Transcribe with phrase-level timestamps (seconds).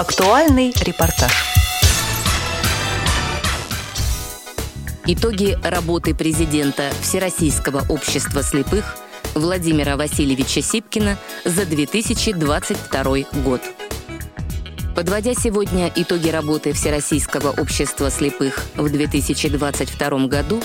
[0.00, 1.30] Актуальный репортаж.
[5.04, 8.96] Итоги работы президента Всероссийского общества слепых
[9.34, 13.02] Владимира Васильевича Сипкина за 2022
[13.44, 13.60] год.
[14.94, 20.60] Подводя сегодня итоги работы Всероссийского общества слепых в 2022 году,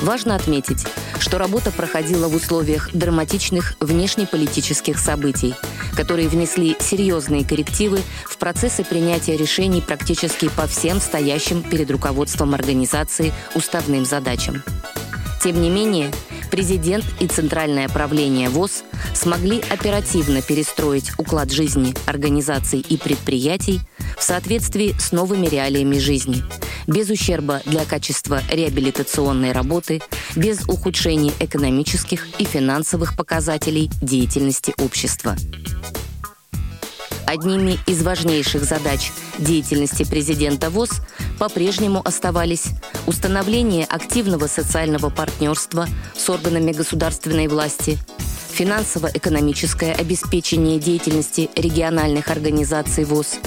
[0.00, 0.86] важно отметить,
[1.18, 5.54] что работа проходила в условиях драматичных внешнеполитических событий,
[5.96, 13.32] которые внесли серьезные коррективы в процессы принятия решений практически по всем стоящим перед руководством организации
[13.54, 14.62] уставным задачам.
[15.42, 16.12] Тем не менее,
[16.50, 18.82] президент и Центральное правление ВОЗ
[19.14, 23.80] смогли оперативно перестроить уклад жизни организаций и предприятий
[24.18, 26.42] в соответствии с новыми реалиями жизни,
[26.86, 30.02] без ущерба для качества реабилитационной работы,
[30.36, 35.36] без ухудшения экономических и финансовых показателей деятельности общества.
[37.26, 41.00] Одними из важнейших задач деятельности президента ВОЗ
[41.38, 42.66] по-прежнему оставались
[43.06, 47.98] установление активного социального партнерства с органами государственной власти,
[48.52, 53.38] финансово-экономическое обеспечение деятельности региональных организаций ВОЗ,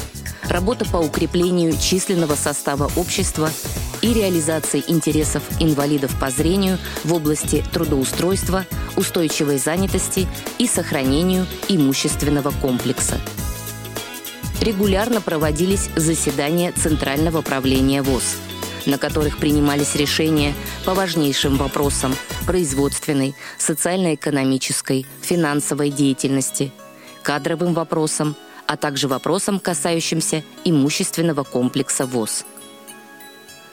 [0.50, 3.50] работа по укреплению численного состава общества
[4.02, 8.66] и реализации интересов инвалидов по зрению в области трудоустройства,
[8.98, 13.20] устойчивой занятости и сохранению имущественного комплекса
[14.62, 18.38] регулярно проводились заседания Центрального правления ВОЗ,
[18.86, 20.54] на которых принимались решения
[20.86, 26.72] по важнейшим вопросам производственной, социально-экономической, финансовой деятельности,
[27.22, 28.36] кадровым вопросам,
[28.68, 32.46] а также вопросам, касающимся имущественного комплекса ВОЗ.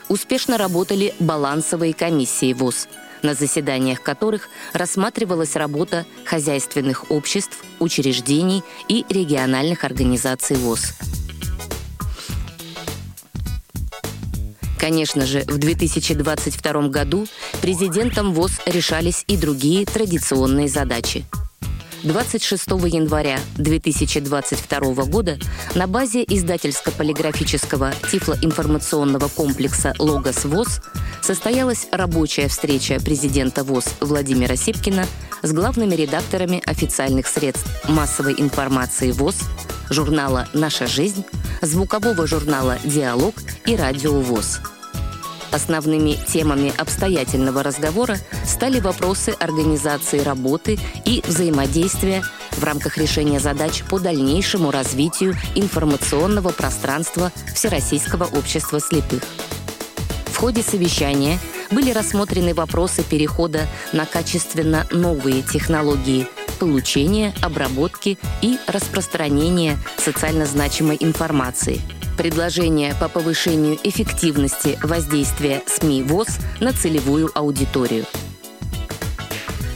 [0.09, 2.89] Успешно работали балансовые комиссии ВОЗ–
[3.23, 10.95] на заседаниях которых рассматривалась работа хозяйственных обществ, учреждений и региональных организаций ВОЗ.
[14.79, 17.27] Конечно же, в 2022 году
[17.61, 21.25] президентом ВОЗ решались и другие традиционные задачи–
[22.03, 25.39] 26 января 2022 года
[25.75, 30.81] на базе издательско-полиграфического тифлоинформационного комплекса «Логос ВОЗ»
[31.21, 35.07] состоялась рабочая встреча президента ВОЗ Владимира Сипкина
[35.43, 39.37] с главными редакторами официальных средств массовой информации ВОЗ,
[39.91, 41.25] журнала «Наша жизнь»,
[41.61, 43.35] звукового журнала «Диалог»
[43.67, 44.61] и радио ВОЗ.
[45.53, 52.23] Основными темами обстоятельного разговора стали вопросы организации работы и взаимодействия
[52.53, 59.23] в рамках решения задач по дальнейшему развитию информационного пространства Всероссийского общества слепых.
[60.27, 61.39] В ходе совещания
[61.71, 66.27] были рассмотрены вопросы перехода на качественно новые технологии
[66.59, 71.81] получения, обработки и распространения социально значимой информации–
[72.17, 78.05] предложения по повышению эффективности воздействия СМИ ВОЗ на целевую аудиторию.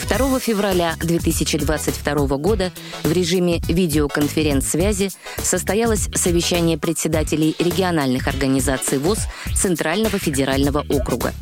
[0.09, 2.71] 2 февраля 2022 года
[3.03, 11.33] в режиме видеоконференц-связи состоялось совещание председателей региональных организаций ВОЗ Центрального федерального округа.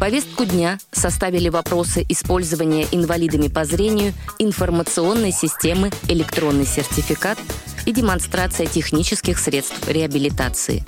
[0.00, 7.38] Повестку дня составили вопросы использования инвалидами по зрению информационной системы «Электронный сертификат»
[7.86, 10.84] и демонстрация технических средств реабилитации.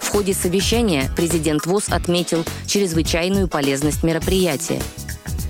[0.00, 4.82] В ходе совещания президент ВОЗ отметил чрезвычайную полезность мероприятия.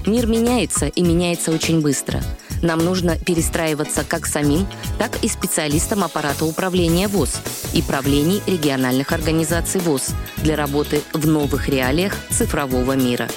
[0.06, 2.22] Мир меняется и меняется очень быстро.
[2.62, 4.67] Нам нужно перестраиваться как самим,
[4.99, 7.41] так и специалистам аппарата управления ВОЗ
[7.75, 13.28] и правлений региональных организаций ВОЗ для работы в новых реалиях цифрового мира.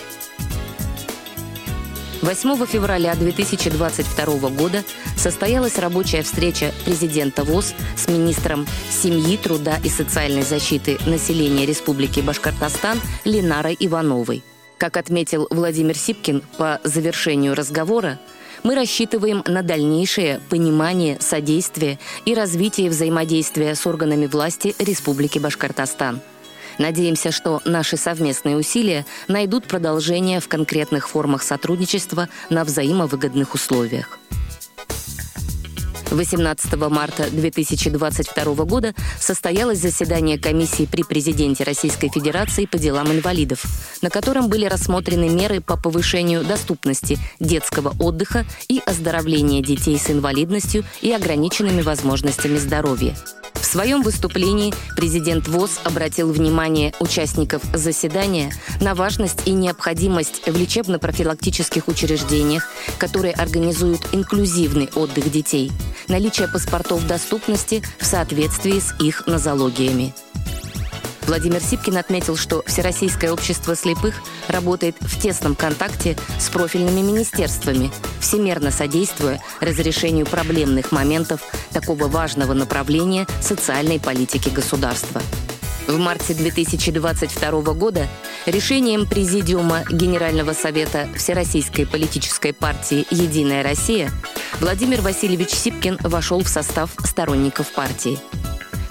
[2.28, 4.84] 8 февраля 2022 года
[5.16, 13.00] состоялась рабочая встреча президента ВОЗ с министром семьи, труда и социальной защиты населения Республики Башкортостан
[13.24, 14.44] Ленарой Ивановой.
[14.78, 18.20] Как отметил Владимир Сипкин по завершению разговора,
[18.62, 26.20] мы рассчитываем на дальнейшее понимание, содействие и развитие взаимодействия с органами власти Республики Башкортостан–
[26.78, 34.20] Надеемся, что наши совместные усилия найдут продолжение в конкретных формах сотрудничества на взаимовыгодных условиях.
[36.12, 43.66] 18 марта 2022 года состоялось заседание комиссии при президенте Российской Федерации по делам инвалидов,
[44.02, 50.86] на котором были рассмотрены меры по повышению доступности детского отдыха и оздоровления детей с инвалидностью
[51.02, 53.16] и ограниченными возможностями здоровья.
[53.62, 61.88] В своем выступлении президент ВОЗ обратил внимание участников заседания на важность и необходимость в лечебно-профилактических
[61.88, 62.68] учреждениях,
[62.98, 65.72] которые организуют инклюзивный отдых детей,
[66.08, 70.14] наличие паспортов доступности в соответствии с их нозологиями.
[71.28, 74.16] Владимир Сипкин отметил, что Всероссийское общество слепых
[74.48, 77.92] работает в тесном контакте с профильными министерствами,
[78.22, 81.42] всемерно содействуя разрешению проблемных моментов
[81.74, 85.22] такого важного направления социальной политики государства.
[85.86, 88.08] В марте 2022 года
[88.46, 94.12] решением Президиума Генерального совета Всероссийской политической партии «Единая Россия»
[94.60, 98.18] Владимир Васильевич Сипкин вошел в состав сторонников партии.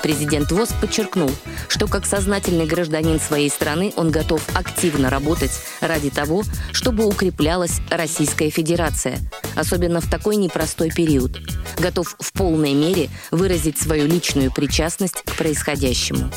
[0.07, 1.33] Президент ВОЗ подчеркнул,
[1.67, 5.51] что как сознательный гражданин своей страны он готов активно работать
[5.81, 9.19] ради того, чтобы укреплялась Российская Федерация,
[9.57, 11.41] особенно в такой непростой период.
[11.81, 16.31] Готов в полной мере выразить свою личную причастность к происходящему.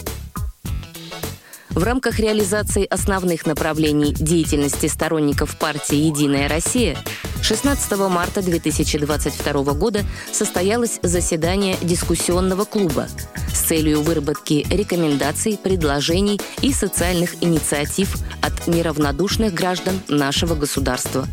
[1.69, 6.97] В рамках реализации основных направлений деятельности сторонников партии «Единая Россия»
[7.41, 10.01] 16 марта 2022 года
[10.31, 13.07] состоялось заседание дискуссионного клуба
[13.53, 21.27] с целью выработки рекомендаций, предложений и социальных инициатив от неравнодушных граждан нашего государства.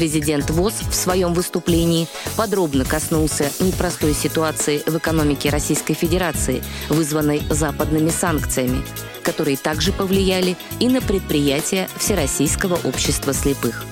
[0.00, 8.08] Президент ВОЗ в своем выступлении подробно коснулся непростой ситуации в экономике Российской Федерации, вызванной западными
[8.08, 8.82] санкциями,
[9.22, 13.84] которые также повлияли и на предприятия Всероссийского общества слепых.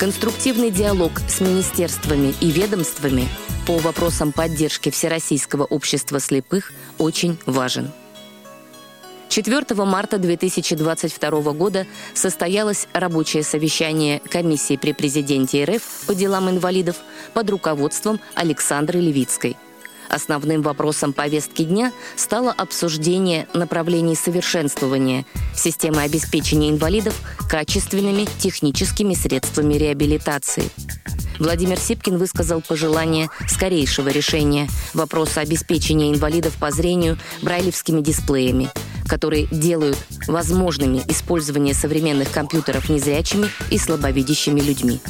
[0.00, 3.28] Конструктивный диалог с министерствами и ведомствами
[3.68, 7.92] по вопросам поддержки Всероссийского общества слепых очень важен.
[9.30, 16.96] 4 марта 2022 года состоялось рабочее совещание комиссии при президенте РФ по делам инвалидов
[17.32, 19.56] под руководством Александры Левицкой–
[20.10, 25.24] Основным вопросом повестки дня стало обсуждение направлений совершенствования
[25.54, 27.14] системы обеспечения инвалидов
[27.48, 30.64] качественными техническими средствами реабилитации.
[31.38, 38.68] Владимир Сипкин высказал пожелание скорейшего решения вопроса обеспечения инвалидов по зрению брайлевскими дисплеями,
[39.10, 39.98] которые делают
[40.28, 45.00] возможными использование современных компьютеров незрячими и слабовидящими людьми.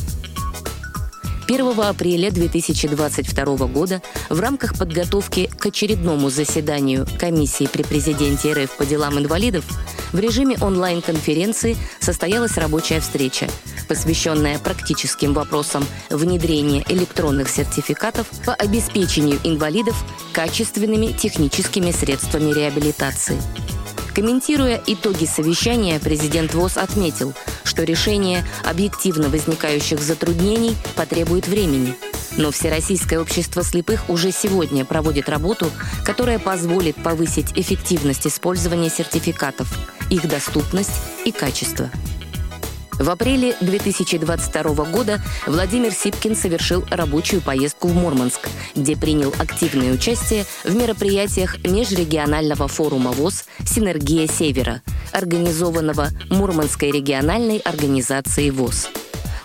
[1.47, 4.01] 1 апреля 2022 года
[4.31, 9.65] в рамках подготовки к очередному заседанию комиссии при президенте РФ по делам инвалидов
[10.13, 13.49] в режиме онлайн-конференции состоялась рабочая встреча,
[13.89, 19.97] посвященная практическим вопросам внедрения электронных сертификатов по обеспечению инвалидов
[20.33, 23.37] качественными техническими средствами реабилитации.
[24.15, 27.33] Комментируя итоги совещания, президент ВОЗ отметил,
[27.65, 31.95] что решение объективно возникающих затруднений потребует времени.
[32.37, 35.71] Но Всероссийское общество слепых уже сегодня проводит работу,
[36.05, 39.69] которая позволит повысить эффективность использования сертификатов,
[40.11, 40.93] их доступность
[41.25, 41.91] и качество.
[43.01, 50.45] В апреле 2022 года Владимир Сипкин совершил рабочую поездку в Мурманск, где принял активное участие
[50.65, 54.83] в мероприятиях межрегионального форума ВОЗ «Синергия Севера»,
[55.13, 58.91] организованного Мурманской региональной организацией ВОЗ.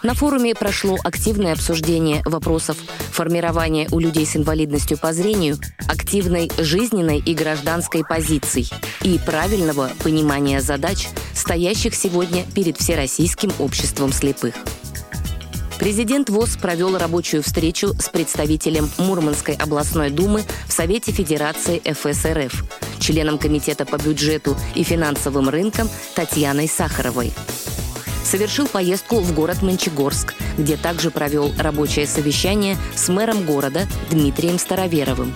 [0.06, 2.78] На форуме прошло активное обсуждение вопросов
[3.10, 5.57] формирования у людей с инвалидностью по зрению
[5.88, 8.69] активной жизненной и гражданской позиций
[9.02, 14.54] и правильного понимания задач, стоящих сегодня перед Всероссийским обществом слепых.
[15.80, 22.64] Президент ВОЗ провел рабочую встречу с представителем Мурманской областной думы в Совете Федерации ФСРФ,
[23.00, 27.33] членом Комитета по бюджету и финансовым рынкам Татьяной Сахаровой
[28.26, 35.34] совершил поездку в город Мончегорск, где также провел рабочее совещание с мэром города Дмитрием Староверовым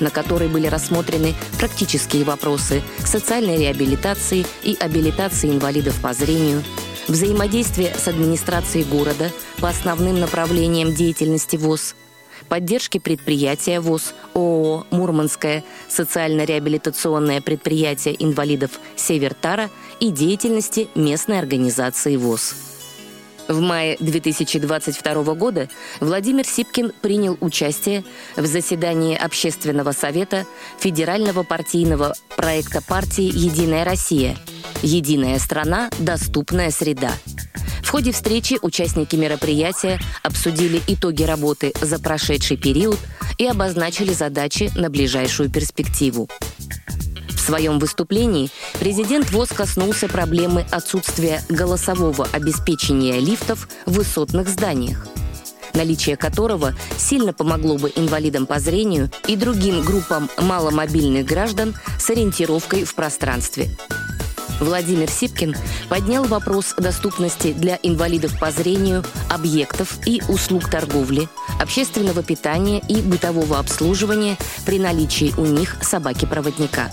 [0.00, 6.62] на которой были рассмотрены практические вопросы социальной реабилитации и абилитации инвалидов по зрению,
[7.08, 11.96] взаимодействие с администрацией города по основным направлениям деятельности ВОЗ–
[12.48, 22.54] поддержки предприятия ВОЗ ООО «Мурманское социально-реабилитационное предприятие инвалидов «Севертара» и деятельности местной организации ВОЗ.
[23.48, 28.04] В мае 2022 года Владимир Сипкин принял участие
[28.36, 30.44] в заседании Общественного совета
[30.78, 34.36] Федерального партийного проекта партии «Единая Россия»
[34.82, 35.90] «Единая страна.
[35.98, 37.10] Доступная среда»,
[37.88, 42.98] в ходе встречи участники мероприятия обсудили итоги работы за прошедший период
[43.38, 46.28] и обозначили задачи на ближайшую перспективу.
[47.30, 55.06] В своем выступлении президент ВОЗ коснулся проблемы отсутствия голосового обеспечения лифтов в высотных зданиях.
[55.72, 62.84] наличие которого сильно помогло бы инвалидам по зрению и другим группам маломобильных граждан с ориентировкой
[62.84, 63.70] в пространстве.
[64.60, 65.54] Владимир Сипкин
[65.88, 71.28] поднял вопрос доступности для инвалидов по зрению объектов и услуг торговли,
[71.60, 74.36] общественного питания и бытового обслуживания
[74.66, 76.90] при наличии у них собаки-проводника.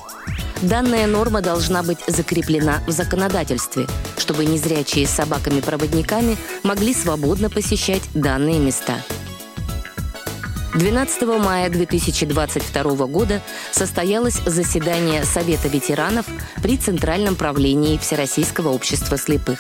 [0.62, 8.60] Данная норма должна быть закреплена в законодательстве, чтобы незрячие с собаками-проводниками могли свободно посещать данные
[8.60, 8.95] места.
[10.75, 13.41] 12 мая 2022 года
[13.72, 16.25] состоялось заседание Совета ветеранов
[16.62, 19.60] при Центральном правлении Всероссийского общества слепых.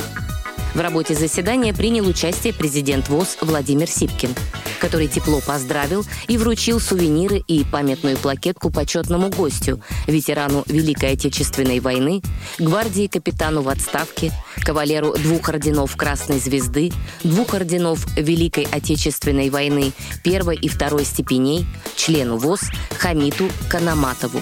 [0.73, 4.31] В работе заседания принял участие президент ВОЗ Владимир Сипкин,
[4.79, 12.21] который тепло поздравил и вручил сувениры и памятную плакетку почетному гостю, ветерану Великой Отечественной войны,
[12.59, 14.31] гвардии капитану в отставке,
[14.63, 16.91] кавалеру двух орденов Красной Звезды,
[17.23, 21.65] двух орденов Великой Отечественной войны первой и второй степеней,
[21.95, 22.61] члену ВОЗ
[22.97, 24.41] Хамиту Канаматову.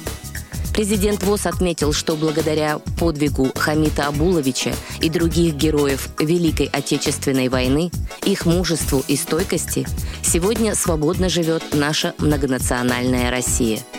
[0.74, 7.92] Президент ВОЗ отметил, что благодаря подвигу Хамита Абуловича и других героев Великой Отечественной войны,
[8.26, 9.86] их мужеству и стойкости,
[10.24, 13.80] сегодня свободно живет наша многонациональная Россия–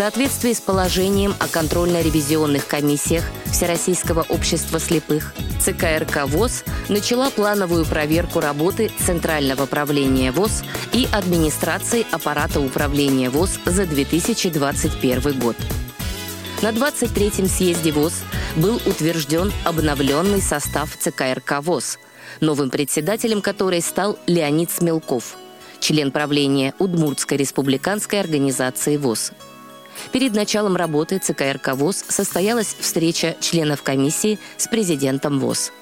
[0.00, 8.90] соответствии с положением о контрольно-ревизионных комиссиях Всероссийского общества слепых, ЦК ВОЗ начала плановую проверку работы
[8.98, 10.64] Центрального правления ВОЗ
[10.94, 15.56] и администрации аппарата управления ВОЗ за 2021 год.
[16.62, 18.22] На 23-м съезде ВОЗ
[18.56, 21.24] был утвержден обновленный состав ЦК
[21.60, 21.98] ВОЗ,
[22.40, 25.36] новым председателем которой стал Леонид Смелков,
[25.78, 29.32] член правления Удмуртской республиканской организации ВОЗ.
[30.12, 35.72] Перед началом работы ЦК ВОЗ состоялась встреча членов комиссии с президентом ВОЗ.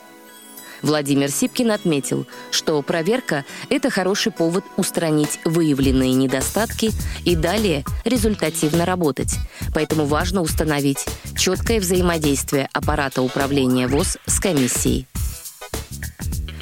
[0.83, 6.93] Владимир Сипкин отметил, что проверка– это хороший повод устранить выявленные недостатки
[7.25, 9.35] и далее результативно работать.
[9.75, 11.05] Поэтому важно установить
[11.37, 15.07] четкое взаимодействие аппарата управления ВОЗ с комиссией.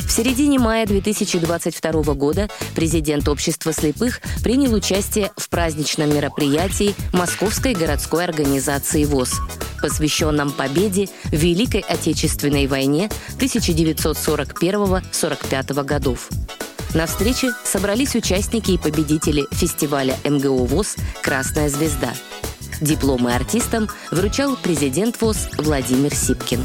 [0.07, 8.25] В середине мая 2022 года президент Общества слепых принял участие в праздничном мероприятии Московской городской
[8.25, 9.33] организации ВОЗ,
[9.83, 16.31] посвященном победе в Великой Отечественной войне 1941-45 годов.
[16.95, 22.15] На встрече собрались участники и победители фестиваля МГО ВОЗ «Красная звезда».
[22.81, 26.65] Дипломы артистам вручал президент ВОЗ Владимир Сипкин.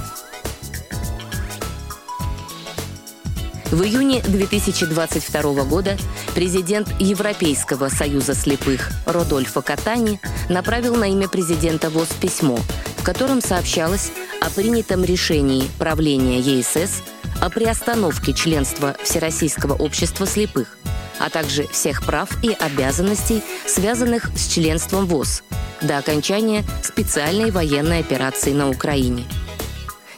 [3.71, 5.97] В июне 2022 года
[6.35, 12.59] президент Европейского союза слепых Родольфо Катани направил на имя президента ВОЗ письмо,
[12.97, 14.11] в котором сообщалось
[14.41, 17.01] о принятом решении правления ЕСС
[17.39, 20.77] о приостановке членства Всероссийского общества слепых,
[21.17, 25.43] а также всех прав и обязанностей, связанных с членством ВОЗ,
[25.81, 29.23] до окончания специальной военной операции на Украине–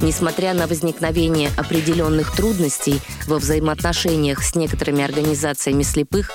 [0.03, 6.29] Несмотря на возникновение определенных трудностей во взаимоотношениях с некоторыми организациями слепых,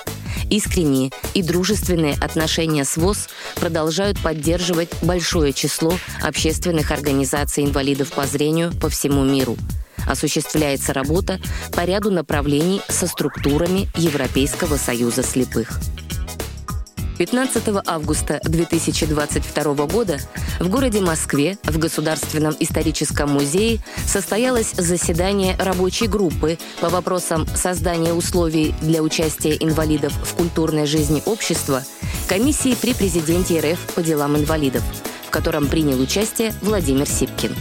[0.49, 8.73] искренние и дружественные отношения с ВОЗ продолжают поддерживать большое число общественных организаций инвалидов по зрению
[8.73, 9.55] по всему миру.
[10.07, 11.39] Осуществляется работа
[11.71, 15.79] по ряду направлений со структурами Европейского союза слепых.
[17.19, 20.19] 15 августа 2022 года
[20.61, 28.73] в городе Москве в Государственном историческом музее состоялось заседание рабочей группы по вопросам создания условий
[28.81, 31.83] для участия инвалидов в культурной жизни общества
[32.29, 34.83] комиссии при президенте РФ по делам инвалидов,
[35.27, 37.53] в котором принял участие Владимир Сипкин.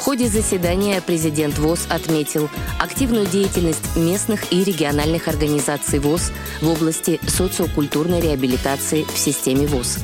[0.00, 7.20] В ходе заседания президент ВОЗ отметил активную деятельность местных и региональных организаций ВОЗ в области
[7.28, 9.98] социокультурной реабилитации в системе ВОЗ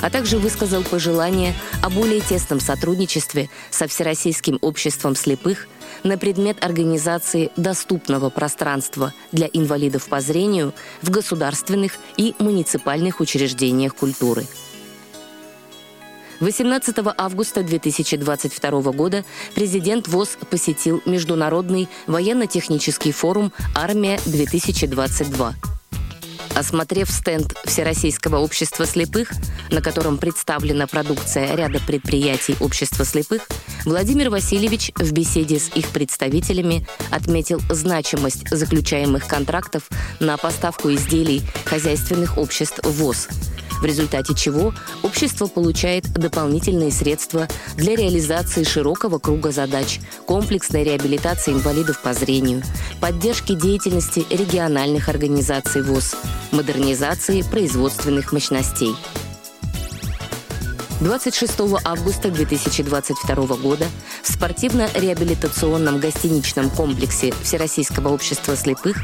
[0.00, 5.66] а также высказал пожелание о более тесном сотрудничестве со Всероссийским обществом слепых
[6.02, 14.46] на предмет организации доступного пространства для инвалидов по зрению в государственных и муниципальных учреждениях культуры–
[16.40, 19.24] 18 августа 2022 года
[19.54, 25.54] президент ВОЗ посетил Международный военно-технический форум «Армия-2022».
[26.54, 29.32] Осмотрев стенд Всероссийского общества слепых,
[29.70, 33.48] на котором представлена продукция ряда предприятий общества слепых,
[33.84, 39.88] Владимир Васильевич в беседе с их представителями отметил значимость заключаемых контрактов
[40.20, 43.28] на поставку изделий хозяйственных обществ ВОЗ–
[43.84, 44.72] в результате чего
[45.02, 52.62] общество получает дополнительные средства для реализации широкого круга задач, комплексной реабилитации инвалидов по зрению,
[53.02, 56.16] поддержки деятельности региональных организаций ВОЗ,
[56.50, 58.94] модернизации производственных мощностей.
[61.00, 61.52] 26
[61.84, 63.84] августа 2022 года
[64.22, 68.96] в спортивно-реабилитационном гостиничном комплексе Всероссийского общества слепых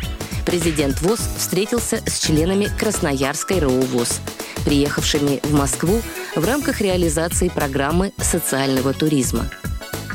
[0.51, 4.21] президент ВОЗ встретился с членами Красноярской РОУ ВОЗ,
[4.65, 6.03] приехавшими в Москву
[6.35, 9.49] в рамках реализации программы социального туризма.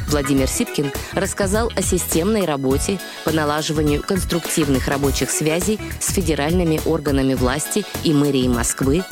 [0.10, 7.86] Владимир Сипкин рассказал о системной работе по налаживанию конструктивных рабочих связей с федеральными органами власти
[8.04, 9.06] и мэрией Москвы,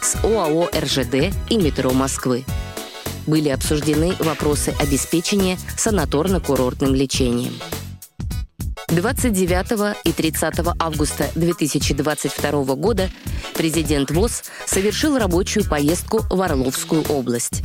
[0.00, 2.46] с ОАО «РЖД» и метро Москвы.
[3.26, 7.52] Были обсуждены вопросы обеспечения санаторно-курортным лечением.
[8.90, 13.08] 29 и 30 августа 2022 года
[13.54, 17.62] президент ВОЗ совершил рабочую поездку в Орловскую область.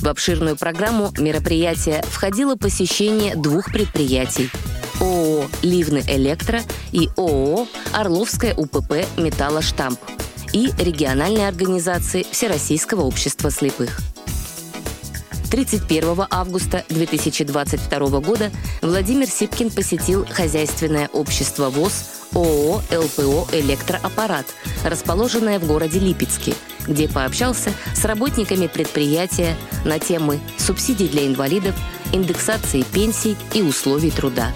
[0.00, 4.48] В обширную программу мероприятия входило посещение двух предприятий–
[5.00, 6.60] ООО «Ливны Электро»
[6.92, 9.98] и ООО «Орловская УПП Металлоштамп»
[10.52, 14.00] и региональной организации Всероссийского общества слепых.
[15.50, 18.50] 31 августа 2022 года
[18.82, 24.46] Владимир Сипкин посетил хозяйственное общество ВОЗ ООО «ЛПО Электроаппарат»,
[24.84, 26.54] расположенное в городе Липецке,
[26.86, 31.74] где пообщался с работниками предприятия на темы субсидий для инвалидов,
[32.12, 34.52] индексации пенсий и условий труда.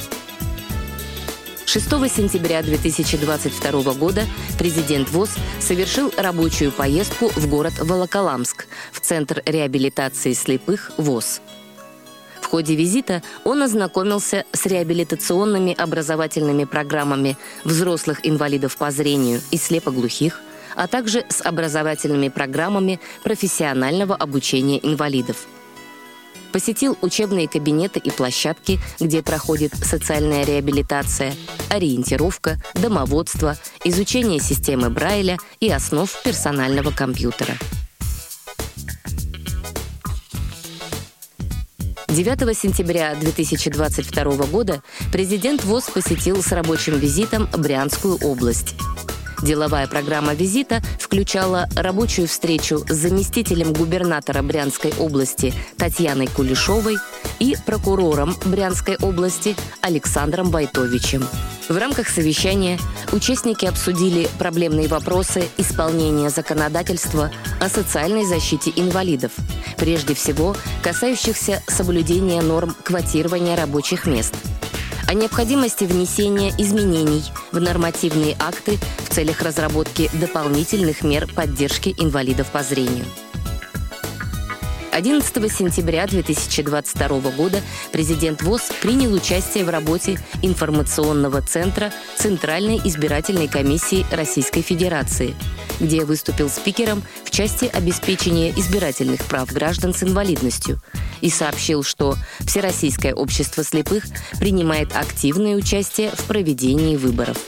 [1.73, 4.25] 6 сентября 2022 года
[4.59, 11.41] президент ВОЗ совершил рабочую поездку в город Волоколамск, в Центр реабилитации слепых ВОЗ.
[12.43, 20.43] В ходе визита он ознакомился с реабилитационными образовательными программами взрослых инвалидов по зрению и слепоглухих,
[20.77, 25.47] а также с образовательными программами профессионального обучения инвалидов–
[26.53, 31.35] посетил учебные кабинеты и площадки, где проходит социальная реабилитация,
[31.71, 37.57] ориентировка, домоводство, изучение системы Брайля и основ персонального компьютера.
[42.09, 48.75] 9 сентября 2022 года президент ВОЗ посетил с рабочим визитом Брянскую область.
[49.43, 56.97] Деловая программа визита включала рабочую встречу с заместителем губернатора Брянской области Татьяной Кулешовой
[57.41, 61.25] и прокурором Брянской области Александром Байтовичем.
[61.69, 62.79] В рамках совещания
[63.11, 69.33] участники обсудили проблемные вопросы исполнения законодательства о социальной защите инвалидов,
[69.77, 74.35] прежде всего касающихся соблюдения норм квотирования рабочих мест–
[75.13, 77.23] о необходимости внесения изменений
[77.53, 83.05] в нормативные акты в целях разработки дополнительных мер поддержки инвалидов по зрению.
[84.93, 94.05] 11 сентября 2022 года президент ВОЗ принял участие в работе информационного центра Центральной избирательной комиссии
[94.11, 95.35] Российской Федерации,
[95.81, 100.79] где выступил спикером в части обеспечения избирательных прав граждан с инвалидностью
[101.23, 104.05] и сообщил, что Всероссийское общество слепых
[104.39, 107.39] принимает активное участие в проведении выборов.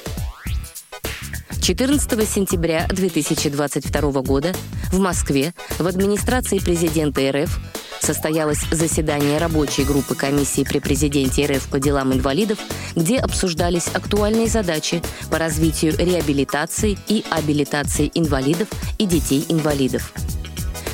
[1.64, 4.53] 14 сентября 2022 года
[4.92, 7.59] в Москве в администрации президента РФ
[8.03, 12.59] состоялось заседание рабочей группы комиссии при президенте РФ по делам инвалидов,
[12.94, 15.00] где обсуждались актуальные задачи
[15.31, 20.12] по развитию реабилитации и абилитации инвалидов и детей-инвалидов.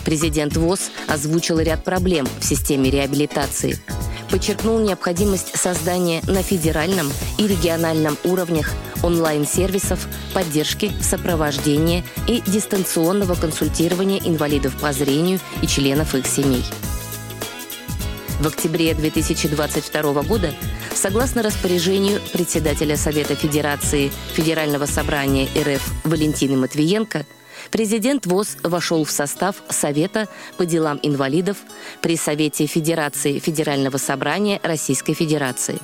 [0.05, 3.77] Президент ВОЗ озвучил ряд проблем в системе реабилитации–
[4.31, 8.71] подчеркнул необходимость создания на федеральном и региональном уровнях
[9.03, 16.65] онлайн-сервисов поддержки, сопровождения и дистанционного консультирования инвалидов по зрению и членов их семей.
[18.41, 20.55] В октябре 2022 года,
[20.95, 27.27] согласно распоряжению председателя Совета Федерации Федерального собрания РФ Валентины Матвиенко,
[27.71, 31.59] президент ВОЗ вошел в состав Совета по делам инвалидов
[32.01, 35.79] при Совете Федерации Федерального собрания Российской Федерации.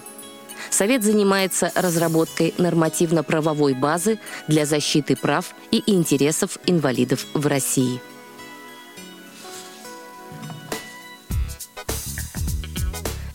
[0.70, 8.00] Совет занимается разработкой нормативно-правовой базы для защиты прав и интересов инвалидов в России.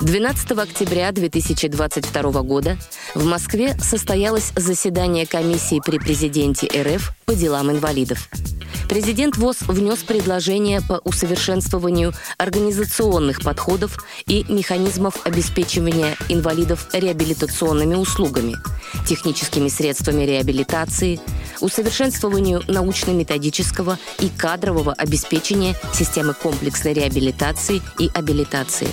[0.02, 2.78] 12 октября 2022 года
[3.14, 8.28] в Москве состоялось заседание комиссии при президенте РФ по делам инвалидов.
[8.92, 18.58] Президент ВОЗ внес предложение по усовершенствованию организационных подходов и механизмов обеспечивания инвалидов реабилитационными услугами,
[19.08, 21.22] техническими средствами реабилитации,
[21.62, 28.90] усовершенствованию научно-методического и кадрового обеспечения системы комплексной реабилитации и абилитации.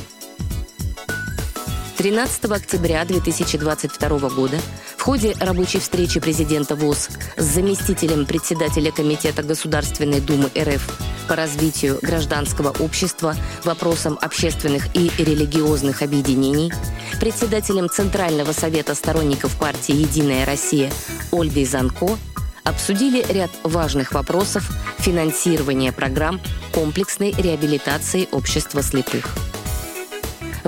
[1.98, 4.56] 13 октября 2022 года
[4.96, 11.98] в ходе рабочей встречи президента ВОЗ с заместителем председателя Комитета Государственной Думы РФ по развитию
[12.00, 13.34] гражданского общества,
[13.64, 16.72] вопросам общественных и религиозных объединений,
[17.18, 20.92] председателем Центрального совета сторонников партии «Единая Россия»
[21.32, 22.16] Ольгой Занко
[22.62, 26.40] обсудили ряд важных вопросов финансирования программ
[26.72, 29.47] комплексной реабилитации общества слепых.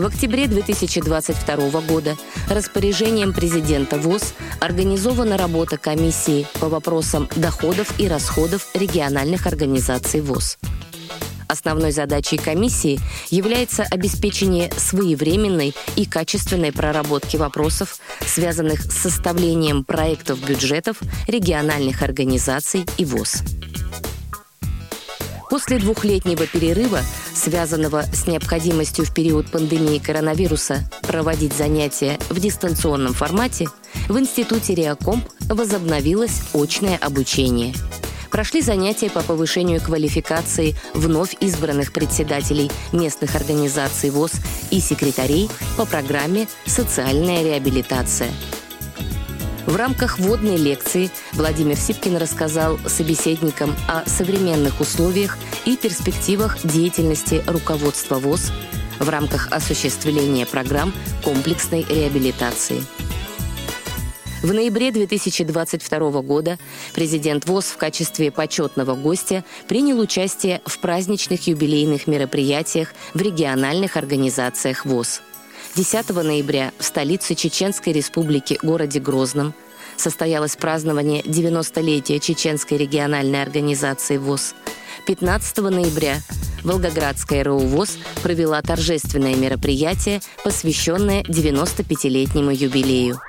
[0.00, 2.16] В октябре 2022 года
[2.48, 10.56] распоряжением президента ВОЗ организована работа комиссии по вопросам доходов и расходов региональных организаций ВОЗ.
[11.48, 20.96] Основной задачей комиссии является обеспечение своевременной и качественной проработки вопросов, связанных с составлением проектов бюджетов
[21.26, 23.42] региональных организаций и ВОЗ.
[25.50, 27.00] После двухлетнего перерыва,
[27.34, 33.66] связанного с необходимостью в период пандемии коронавируса проводить занятия в дистанционном формате,
[34.08, 37.74] в Институте Реакомп возобновилось очное обучение.
[38.30, 44.34] Прошли занятия по повышению квалификации вновь избранных председателей местных организаций ВОЗ
[44.70, 48.30] и секретарей по программе «Социальная реабилитация».
[49.70, 58.16] В рамках вводной лекции Владимир Сипкин рассказал собеседникам о современных условиях и перспективах деятельности руководства
[58.16, 58.50] ВОЗ
[58.98, 62.82] в рамках осуществления программ комплексной реабилитации.
[64.42, 66.58] В ноябре 2022 года
[66.92, 74.84] президент ВОЗ в качестве почетного гостя принял участие в праздничных юбилейных мероприятиях в региональных организациях
[74.84, 75.22] ВОЗ–
[75.76, 79.54] 10 ноября в столице Чеченской республики, городе Грозном,
[79.96, 84.54] состоялось празднование 90-летия Чеченской региональной организации ВОЗ.
[85.06, 86.16] 15 ноября
[86.64, 93.20] Волгоградская РОУ ВОЗ провела торжественное мероприятие, посвященное 95-летнему юбилею.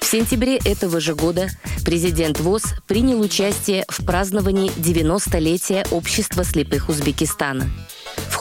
[0.00, 1.48] В сентябре этого же года
[1.86, 7.70] президент ВОЗ принял участие в праздновании 90-летия Общества слепых Узбекистана–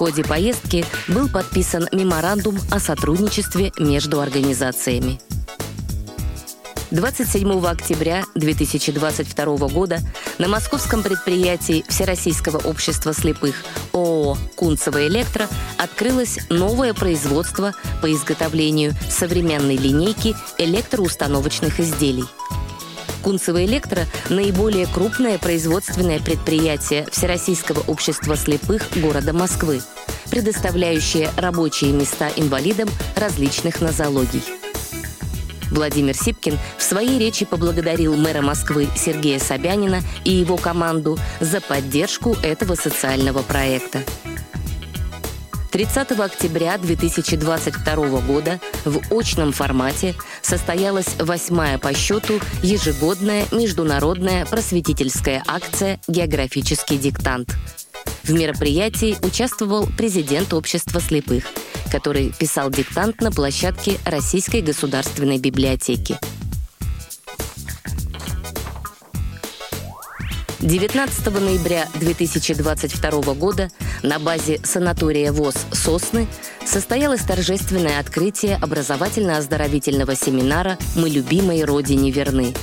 [0.01, 5.19] ходе поездки был подписан меморандум о сотрудничестве между организациями.
[6.89, 9.99] 27 октября 2022 года
[10.39, 19.77] на московском предприятии Всероссийского общества слепых ООО «Кунцево Электро» открылось новое производство по изготовлению современной
[19.77, 22.25] линейки электроустановочных изделий–
[23.21, 29.81] Кунцево Электро– наиболее крупное производственное предприятие Всероссийского общества слепых города Москвы,
[30.29, 34.43] предоставляющее рабочие места инвалидам различных нозологий.
[35.71, 42.35] Владимир Сипкин в своей речи поблагодарил мэра Москвы Сергея Собянина и его команду за поддержку
[42.43, 43.99] этого социального проекта.
[45.71, 56.01] 30 октября 2022 года в очном формате состоялась восьмая по счету ежегодная международная просветительская акция
[56.09, 57.55] «Географический диктант».
[58.23, 61.45] В мероприятии участвовал президент общества слепых,
[61.89, 66.19] который писал диктант на площадке Российской государственной библиотеки.
[70.61, 73.69] 19 ноября 2022 года
[74.03, 76.27] на базе санатория ВОЗ «Сосны»
[76.63, 82.53] состоялось торжественное открытие образовательно-оздоровительного семинара «Мы любимой Родине верны».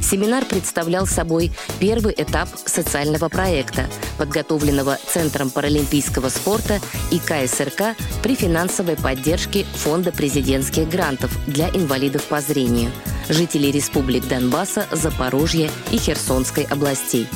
[0.00, 1.50] Семинар представлял собой
[1.80, 3.86] первый этап социального проекта,
[4.18, 6.78] подготовленного Центром паралимпийского спорта
[7.10, 12.92] и КСРК при финансовой поддержке Фонда президентских грантов для инвалидов по зрению–
[13.28, 17.26] жителей республик Донбасса, Запорожья и Херсонской областей.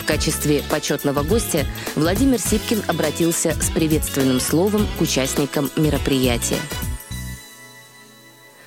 [0.00, 6.58] В качестве почетного гостя Владимир Сипкин обратился с приветственным словом к участникам мероприятия.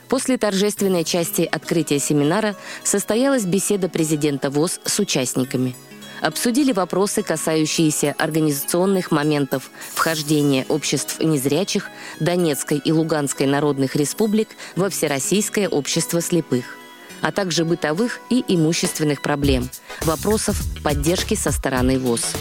[0.10, 5.76] После торжественной части открытия семинара состоялась беседа президента ВОЗ с участниками–
[6.22, 15.68] обсудили вопросы, касающиеся организационных моментов вхождения обществ незрячих Донецкой и Луганской народных республик во Всероссийское
[15.70, 16.78] общество слепых
[17.22, 19.70] а также бытовых и имущественных проблем,
[20.04, 22.36] вопросов поддержки со стороны ВОЗ.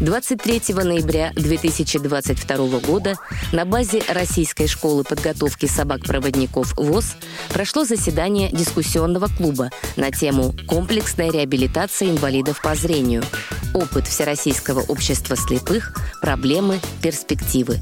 [0.00, 3.16] 23 ноября 2022 года
[3.52, 7.16] на базе Российской школы подготовки собак-проводников ВОЗ
[7.52, 13.22] прошло заседание дискуссионного клуба на тему «Комплексная реабилитация инвалидов по зрению.
[13.74, 15.94] Опыт Всероссийского общества слепых.
[16.22, 16.80] Проблемы.
[17.02, 17.78] Перспективы».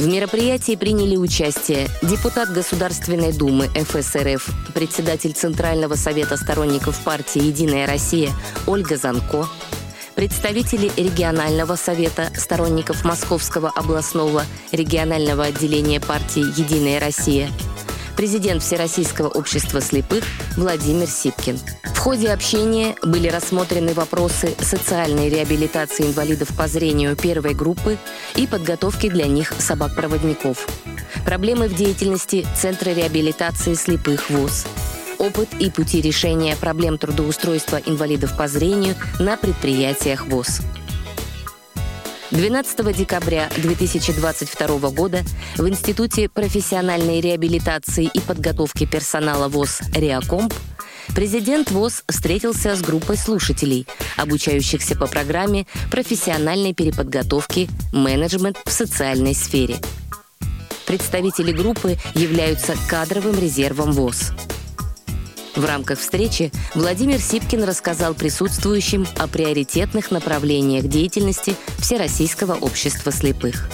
[0.00, 8.30] В мероприятии приняли участие депутат Государственной Думы ФСРФ, председатель Центрального совета сторонников партии «Единая Россия»
[8.66, 9.46] Ольга Занко,
[10.14, 17.50] представители регионального совета сторонников Московского областного регионального отделения партии «Единая Россия»,
[18.16, 20.24] президент Всероссийского общества слепых
[20.56, 21.58] Владимир Сипкин.
[21.84, 27.98] В ходе общения были рассмотрены вопросы социальной реабилитации инвалидов по зрению первой группы
[28.36, 30.66] и подготовки для них собак-проводников,
[31.24, 34.66] проблемы в деятельности Центра реабилитации слепых ВОЗ,
[35.18, 40.60] опыт и пути решения проблем трудоустройства инвалидов по зрению на предприятиях ВОЗ.
[42.30, 45.22] 12 декабря 2022 года
[45.56, 50.54] в Институте профессиональной реабилитации и подготовки персонала ВОЗ «Реакомп»
[51.14, 59.76] президент ВОЗ встретился с группой слушателей, обучающихся по программе профессиональной переподготовки «Менеджмент в социальной сфере».
[60.86, 64.32] Представители группы являются кадровым резервом ВОЗ.
[65.56, 73.68] В рамках встречи Владимир Сипкин рассказал присутствующим о приоритетных направлениях деятельности Всероссийского общества слепых.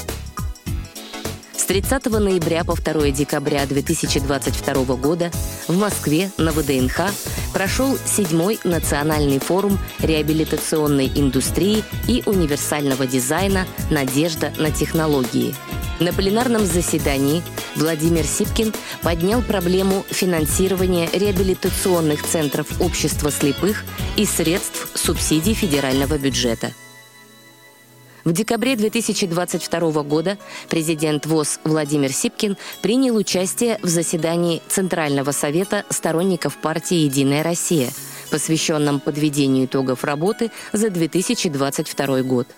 [1.55, 5.31] С 30 ноября по 2 декабря 2022 года
[5.69, 7.11] в Москве на ВДНХ
[7.53, 15.55] прошел седьмой национальный форум реабилитационной индустрии и универсального дизайна «Надежда на технологии».
[15.99, 17.43] На пленарном заседании
[17.77, 23.85] Владимир Сипкин поднял проблему финансирования реабилитационных центров общества слепых
[24.17, 26.73] и средств субсидий федерального бюджета.
[28.25, 36.57] В декабре 2022 года президент ВОЗ Владимир Сипкин принял участие в заседании Центрального совета сторонников
[36.57, 37.91] партии «Единая Россия»,
[38.31, 42.49] посвященном подведению итогов работы за 2022 год.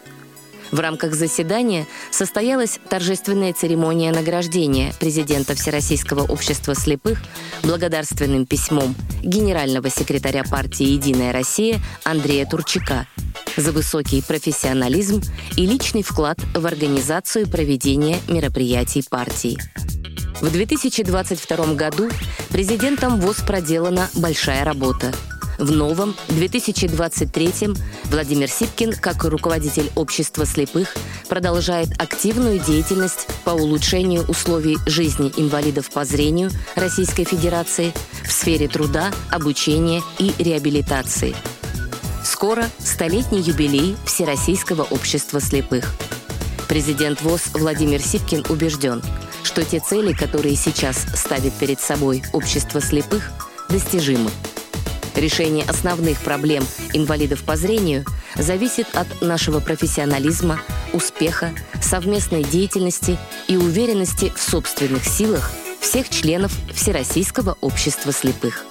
[0.70, 7.20] В рамках заседания состоялась торжественная церемония награждения президента Всероссийского общества слепых
[7.62, 13.06] благодарственным письмом генерального секретаря партии «Единая Россия» Андрея Турчака
[13.56, 15.22] за высокий профессионализм
[15.56, 19.58] и личный вклад в организацию проведения мероприятий партии.
[20.40, 22.08] В 2022 году
[22.50, 25.12] президентом ВОЗ проделана большая работа–
[25.58, 30.94] в новом 2023 Владимир Сипкин, как руководитель общества слепых,
[31.28, 37.92] продолжает активную деятельность по улучшению условий жизни инвалидов по зрению Российской Федерации
[38.24, 41.34] в сфере труда, обучения и реабилитации.
[42.24, 45.92] Скоро столетний юбилей Всероссийского общества слепых.
[46.68, 49.02] Президент ВОЗ Владимир Сипкин убежден,
[49.42, 53.30] что те цели, которые сейчас ставит перед собой общество слепых,
[53.70, 54.30] достижимы.
[55.18, 58.04] Решение основных проблем инвалидов по зрению
[58.36, 60.60] зависит от нашего профессионализма,
[60.92, 61.50] успеха,
[61.82, 65.50] совместной деятельности и уверенности в собственных силах
[65.80, 68.64] всех членов Всероссийского общества слепых.